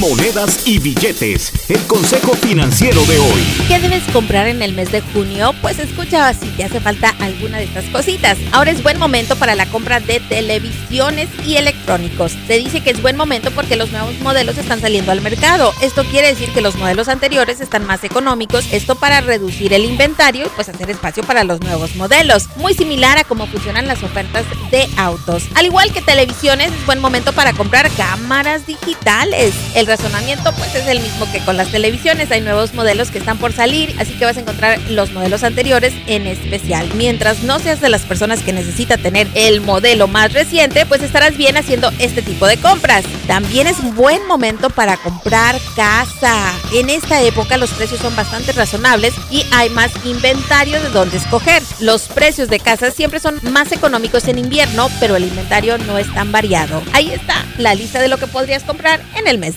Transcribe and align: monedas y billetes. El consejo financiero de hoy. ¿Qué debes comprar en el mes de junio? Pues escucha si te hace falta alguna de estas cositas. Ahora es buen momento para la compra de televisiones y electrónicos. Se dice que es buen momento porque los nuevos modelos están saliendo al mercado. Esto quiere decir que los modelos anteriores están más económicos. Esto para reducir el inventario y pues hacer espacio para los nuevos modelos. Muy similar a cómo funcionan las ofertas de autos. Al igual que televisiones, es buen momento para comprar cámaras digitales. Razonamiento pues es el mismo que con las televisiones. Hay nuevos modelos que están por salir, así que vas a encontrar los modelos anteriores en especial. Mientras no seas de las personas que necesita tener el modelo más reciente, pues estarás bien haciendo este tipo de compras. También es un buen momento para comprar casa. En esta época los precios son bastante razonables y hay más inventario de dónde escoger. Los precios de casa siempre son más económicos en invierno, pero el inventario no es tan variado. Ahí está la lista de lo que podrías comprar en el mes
monedas 0.00 0.66
y 0.66 0.78
billetes. 0.78 1.52
El 1.68 1.80
consejo 1.86 2.34
financiero 2.34 3.04
de 3.04 3.18
hoy. 3.18 3.42
¿Qué 3.68 3.78
debes 3.78 4.02
comprar 4.12 4.46
en 4.46 4.62
el 4.62 4.72
mes 4.72 4.90
de 4.92 5.00
junio? 5.00 5.54
Pues 5.60 5.78
escucha 5.78 6.32
si 6.34 6.48
te 6.50 6.64
hace 6.64 6.80
falta 6.80 7.14
alguna 7.20 7.58
de 7.58 7.64
estas 7.64 7.84
cositas. 7.86 8.38
Ahora 8.52 8.70
es 8.70 8.82
buen 8.82 8.98
momento 8.98 9.36
para 9.36 9.54
la 9.54 9.66
compra 9.66 10.00
de 10.00 10.20
televisiones 10.20 11.28
y 11.46 11.56
electrónicos. 11.56 12.32
Se 12.46 12.58
dice 12.58 12.80
que 12.80 12.90
es 12.90 13.02
buen 13.02 13.16
momento 13.16 13.50
porque 13.50 13.76
los 13.76 13.90
nuevos 13.92 14.18
modelos 14.20 14.58
están 14.58 14.80
saliendo 14.80 15.12
al 15.12 15.20
mercado. 15.20 15.72
Esto 15.82 16.04
quiere 16.04 16.28
decir 16.28 16.50
que 16.50 16.60
los 16.60 16.76
modelos 16.76 17.08
anteriores 17.08 17.60
están 17.60 17.86
más 17.86 18.04
económicos. 18.04 18.66
Esto 18.72 18.96
para 18.96 19.20
reducir 19.20 19.72
el 19.72 19.84
inventario 19.84 20.46
y 20.46 20.50
pues 20.50 20.68
hacer 20.68 20.90
espacio 20.90 21.22
para 21.24 21.44
los 21.44 21.60
nuevos 21.60 21.94
modelos. 21.96 22.48
Muy 22.56 22.74
similar 22.74 23.18
a 23.18 23.24
cómo 23.24 23.46
funcionan 23.46 23.86
las 23.86 24.02
ofertas 24.02 24.44
de 24.70 24.88
autos. 24.96 25.44
Al 25.54 25.66
igual 25.66 25.92
que 25.92 26.02
televisiones, 26.02 26.72
es 26.72 26.86
buen 26.86 27.00
momento 27.00 27.32
para 27.32 27.52
comprar 27.52 27.90
cámaras 27.92 28.66
digitales. 28.66 29.54
Razonamiento 29.84 30.52
pues 30.52 30.74
es 30.74 30.86
el 30.86 31.00
mismo 31.00 31.30
que 31.30 31.40
con 31.40 31.56
las 31.56 31.68
televisiones. 31.68 32.30
Hay 32.30 32.40
nuevos 32.40 32.74
modelos 32.74 33.10
que 33.10 33.18
están 33.18 33.38
por 33.38 33.52
salir, 33.52 33.94
así 33.98 34.14
que 34.14 34.24
vas 34.24 34.36
a 34.36 34.40
encontrar 34.40 34.78
los 34.90 35.12
modelos 35.12 35.42
anteriores 35.42 35.92
en 36.06 36.26
especial. 36.26 36.88
Mientras 36.94 37.42
no 37.42 37.58
seas 37.58 37.80
de 37.80 37.88
las 37.88 38.02
personas 38.02 38.40
que 38.42 38.52
necesita 38.52 38.96
tener 38.96 39.28
el 39.34 39.60
modelo 39.60 40.08
más 40.08 40.32
reciente, 40.32 40.86
pues 40.86 41.02
estarás 41.02 41.36
bien 41.36 41.56
haciendo 41.56 41.90
este 41.98 42.22
tipo 42.22 42.46
de 42.46 42.56
compras. 42.56 43.04
También 43.26 43.66
es 43.66 43.78
un 43.78 43.94
buen 43.94 44.26
momento 44.26 44.70
para 44.70 44.96
comprar 44.96 45.60
casa. 45.76 46.52
En 46.72 46.90
esta 46.90 47.20
época 47.22 47.56
los 47.56 47.70
precios 47.70 48.00
son 48.00 48.14
bastante 48.16 48.52
razonables 48.52 49.14
y 49.30 49.44
hay 49.52 49.70
más 49.70 49.92
inventario 50.04 50.80
de 50.82 50.90
dónde 50.90 51.16
escoger. 51.16 51.62
Los 51.80 52.08
precios 52.08 52.48
de 52.48 52.60
casa 52.60 52.90
siempre 52.90 53.20
son 53.20 53.40
más 53.42 53.72
económicos 53.72 54.28
en 54.28 54.38
invierno, 54.38 54.88
pero 55.00 55.16
el 55.16 55.24
inventario 55.24 55.78
no 55.78 55.98
es 55.98 56.12
tan 56.14 56.32
variado. 56.32 56.82
Ahí 56.92 57.10
está 57.10 57.44
la 57.58 57.74
lista 57.74 58.00
de 58.00 58.08
lo 58.08 58.18
que 58.18 58.26
podrías 58.26 58.62
comprar 58.62 59.00
en 59.16 59.26
el 59.26 59.38
mes 59.38 59.56